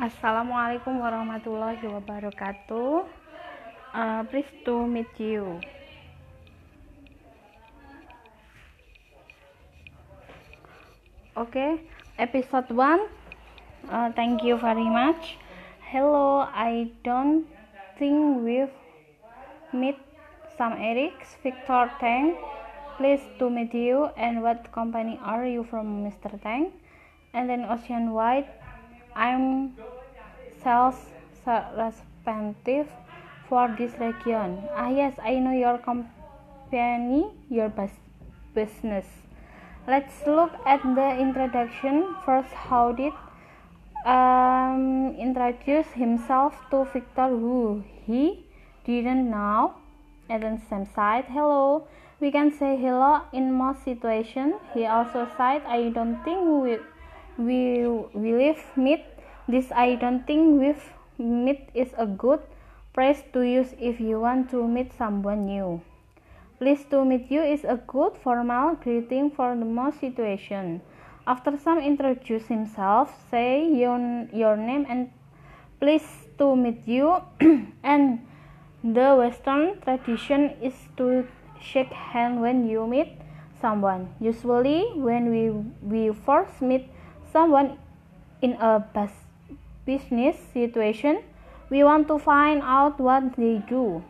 [0.00, 3.04] Assalamualaikum warahmatullahi wabarakatuh.
[3.92, 5.60] Uh, pleased to meet you.
[11.36, 11.84] Okay,
[12.16, 12.80] episode 1.
[13.92, 15.36] Uh, thank you very much.
[15.92, 17.44] Hello, I don't
[18.00, 18.72] think we've
[19.76, 20.00] met
[20.56, 21.36] some Erics.
[21.44, 22.40] Victor Tang.
[22.96, 24.08] Pleased to meet you.
[24.16, 26.40] And what company are you from, Mr.
[26.40, 26.72] Tang?
[27.36, 28.48] And then Ocean White.
[29.20, 29.76] I'm
[30.64, 30.96] sales
[31.46, 32.88] representative
[33.48, 34.64] for this region.
[34.74, 37.68] Ah, yes, I know your company, your
[38.54, 39.06] business.
[39.86, 42.14] Let's look at the introduction.
[42.24, 43.12] First, how did
[44.06, 48.46] um, introduce himself to Victor who he
[48.84, 49.74] didn't know.
[50.28, 51.86] And then Sam said, hello.
[52.20, 54.54] We can say hello in most situations.
[54.74, 56.78] He also said, I don't think we
[57.38, 59.04] we we meet.
[59.48, 60.86] This I don't think we've
[61.18, 62.40] meet is a good
[62.94, 65.80] phrase to use if you want to meet someone new.
[66.58, 70.82] Pleased to meet you is a good formal greeting for the most situation.
[71.26, 73.96] After Sam introduce himself, say your,
[74.32, 75.10] your name and
[75.80, 77.16] pleased to meet you.
[77.82, 78.26] and
[78.84, 81.26] the Western tradition is to
[81.60, 83.16] shake hand when you meet
[83.60, 84.12] someone.
[84.20, 86.90] Usually, when we, we first meet
[87.32, 87.78] someone
[88.42, 88.84] in a
[89.86, 91.22] business situation,
[91.70, 94.02] we want to find out what they do,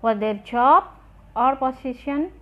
[0.00, 0.84] what their job
[1.34, 2.32] or position.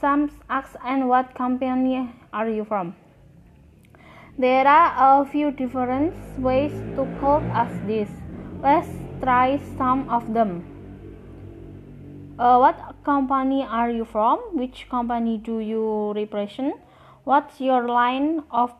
[0.00, 2.94] Sam ask, and what company are you from?
[4.38, 8.08] There are a few different ways to call us this.
[8.62, 8.88] Let's
[9.20, 10.62] try some of them.
[12.38, 14.38] Uh, what company are you from?
[14.52, 16.76] Which company do you represent?
[17.24, 18.72] What's your line of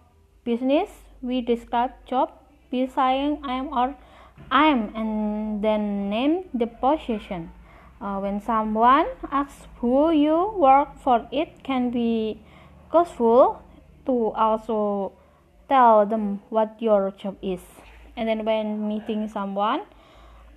[0.49, 0.89] business?
[1.21, 2.33] We describe job,
[2.71, 3.95] be saying I am or
[4.51, 7.51] I am, and then name the position.
[8.01, 12.41] Uh, when someone asks who you work for, it can be
[12.95, 13.61] useful
[14.07, 15.13] to also
[15.69, 17.61] tell them what your job is.
[18.17, 19.83] And then when meeting someone,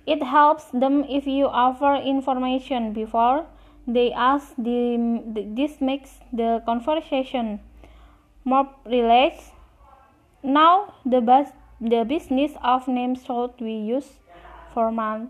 [0.06, 3.46] it helps them if you offer information before
[3.86, 4.54] they ask.
[4.56, 5.22] The,
[5.54, 7.60] this makes the conversation
[8.44, 9.52] more relaxed.
[10.42, 14.18] Now the best the business of name should we use
[14.74, 15.28] for formal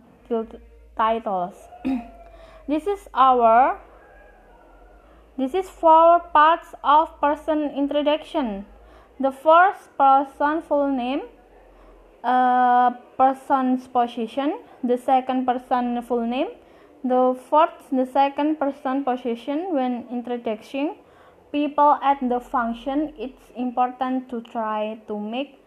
[0.97, 1.57] titles.
[2.69, 3.81] this is our
[5.37, 8.67] this is four parts of person introduction.
[9.19, 11.23] The first person full name,
[12.25, 16.49] uh, person's position, the second person full name,
[17.05, 20.97] the fourth the second person position when introducing
[21.53, 23.13] people at the function.
[23.17, 25.61] It's important to try to make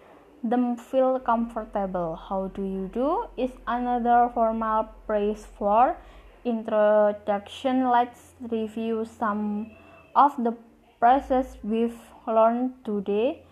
[0.44, 2.18] them feel comfortable.
[2.18, 3.30] How do you do?
[3.38, 5.98] is another formal phrase for
[6.44, 7.90] introduction.
[7.90, 9.72] Let's review some
[10.16, 10.58] of the
[11.00, 11.98] phrases we've
[12.28, 13.44] learned today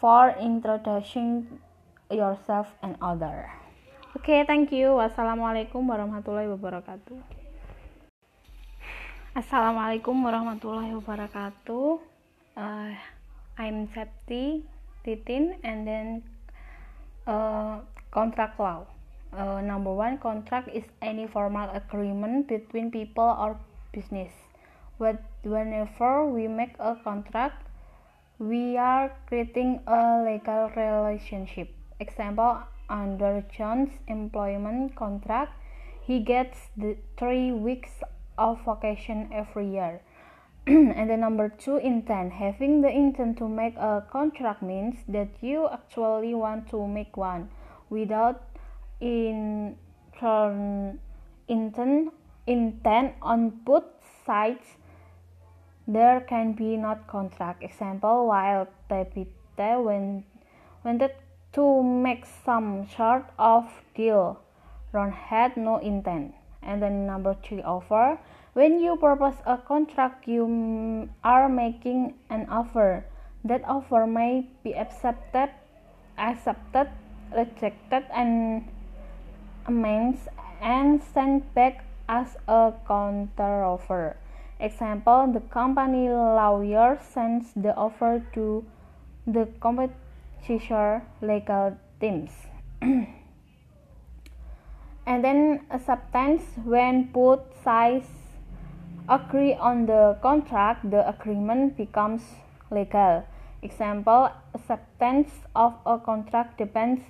[0.00, 1.60] for introducing
[2.10, 3.50] yourself and other.
[4.16, 4.96] Oke, okay, thank you.
[4.96, 7.37] Wassalamualaikum warahmatullahi wabarakatuh.
[9.38, 12.02] Assalamualaikum warahmatullahi wabarakatuh.
[12.58, 12.90] Uh,
[13.54, 14.66] I'm Septi
[15.06, 16.26] Titin, and then
[17.22, 17.78] uh,
[18.10, 18.82] contract law.
[19.30, 23.54] Uh, number one, contract is any formal agreement between people or
[23.94, 24.34] business.
[24.98, 27.62] But whenever we make a contract,
[28.42, 31.70] we are creating a legal relationship.
[32.02, 35.54] Example, under John's employment contract,
[36.02, 38.02] he gets the three weeks
[38.38, 40.00] of vacation every year.
[40.66, 42.32] and the number two intent.
[42.32, 47.48] Having the intent to make a contract means that you actually want to make one
[47.90, 48.44] without
[49.00, 49.76] in
[50.18, 51.00] turn
[51.48, 52.12] intent
[52.46, 53.84] intent on both
[54.24, 54.76] sides.
[55.86, 57.62] There can be not contract.
[57.62, 60.24] Example while Tabitha when
[60.84, 61.12] wanted
[61.52, 63.64] to make some sort of
[63.94, 64.40] deal
[64.92, 66.34] Ron had no intent
[66.68, 68.18] and then number three offer
[68.58, 73.04] when you propose a contract, you are making an offer.
[73.44, 75.54] That offer may be accepted,
[76.18, 76.90] accepted,
[77.30, 78.66] rejected, and
[79.64, 80.26] amends
[80.60, 84.16] and sent back as a counteroffer.
[84.58, 88.64] Example, the company lawyer sends the offer to
[89.24, 92.34] the competitor legal teams.
[95.08, 98.04] and then acceptance when both sides
[99.08, 102.20] agree on the contract, the agreement becomes
[102.70, 103.24] legal.
[103.62, 107.00] Example, acceptance of a contract depends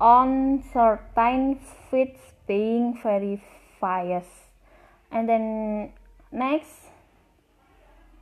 [0.00, 1.60] on certain
[1.90, 4.24] feats being verified
[5.12, 5.92] and then
[6.32, 6.88] next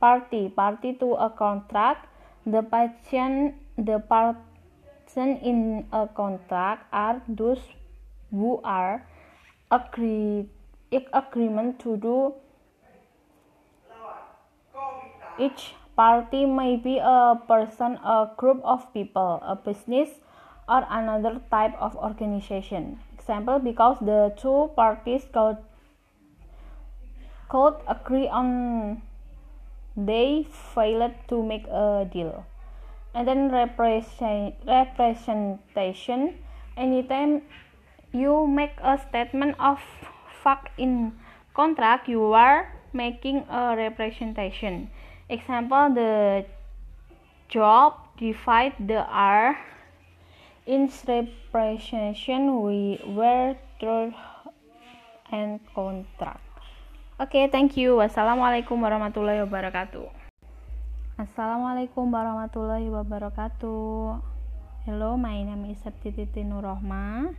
[0.01, 0.49] party.
[0.49, 2.07] Party to a contract.
[2.45, 7.61] The patient the person in a contract are those
[8.31, 9.05] who are
[9.69, 10.49] agree
[11.13, 12.33] agreement to do
[15.39, 16.45] each party.
[16.45, 20.09] May be a person a group of people a business
[20.67, 22.99] or another type of organization.
[23.13, 25.57] Example because the two parties could
[27.49, 29.01] could agree on
[29.97, 32.45] they failed to make a deal.
[33.13, 36.39] And then represent, representation
[36.77, 37.41] anytime
[38.13, 39.79] you make a statement of
[40.43, 41.13] fact in
[41.53, 44.89] contract you are making a representation
[45.29, 46.45] example the
[47.49, 49.57] job divide the r
[50.65, 54.13] in representation we were through
[55.31, 56.51] and contract
[57.21, 58.01] Oke, okay, thank you.
[58.01, 60.09] Wassalamualaikum warahmatullahi wabarakatuh.
[61.21, 64.17] Assalamualaikum warahmatullahi wabarakatuh.
[64.89, 67.29] Hello, my name is Septiti Nurrohma.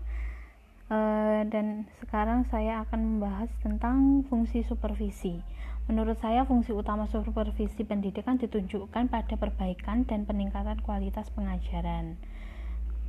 [0.92, 5.40] Uh, dan sekarang saya akan membahas tentang fungsi supervisi.
[5.88, 12.20] Menurut saya, fungsi utama supervisi pendidikan ditunjukkan pada perbaikan dan peningkatan kualitas pengajaran.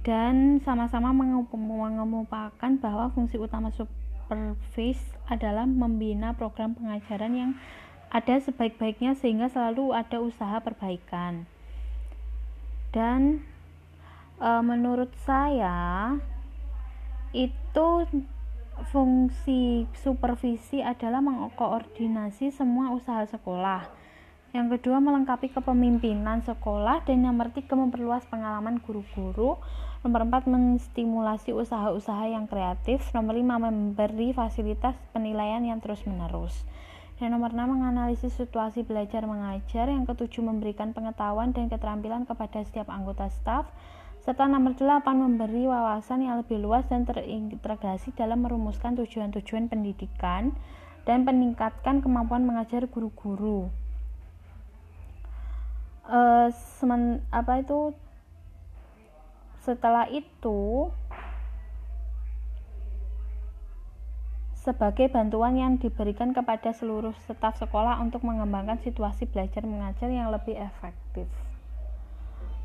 [0.08, 7.52] Dan sama-sama mengemukakan bahwa fungsi utama supervisi supervis adalah membina program pengajaran yang
[8.08, 11.44] ada sebaik-baiknya sehingga selalu ada usaha perbaikan.
[12.96, 13.44] Dan
[14.40, 16.16] e, menurut saya
[17.34, 17.88] itu
[18.94, 23.90] fungsi supervisi adalah mengkoordinasi semua usaha sekolah.
[24.54, 29.58] Yang kedua melengkapi kepemimpinan sekolah dan yang ketiga memperluas pengalaman guru-guru
[30.04, 33.00] Nomor 4 menstimulasi usaha-usaha yang kreatif.
[33.16, 36.68] Nomor 5 memberi fasilitas penilaian yang terus-menerus.
[37.24, 39.88] Dan nomor 6 menganalisis situasi belajar mengajar.
[39.88, 43.72] Yang ketujuh memberikan pengetahuan dan keterampilan kepada setiap anggota staf.
[44.24, 50.56] Serta nomor 8 memberi wawasan yang lebih luas dan terintegrasi dalam merumuskan tujuan-tujuan pendidikan
[51.04, 53.68] dan meningkatkan kemampuan mengajar guru-guru.
[56.80, 57.92] Semen, apa itu
[59.68, 60.88] setelah itu,
[64.56, 70.56] sebagai bantuan yang diberikan kepada seluruh staf sekolah untuk mengembangkan situasi belajar mengajar yang lebih
[70.56, 71.28] efektif.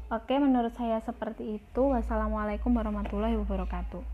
[0.09, 1.83] Oke, menurut saya seperti itu.
[1.93, 4.01] Wassalamualaikum warahmatullahi wabarakatuh.